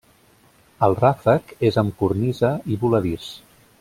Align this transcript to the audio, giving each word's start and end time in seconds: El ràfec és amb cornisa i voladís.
El 0.87 0.95
ràfec 1.01 1.53
és 1.69 1.79
amb 1.83 1.93
cornisa 2.01 2.51
i 2.77 2.79
voladís. 2.85 3.29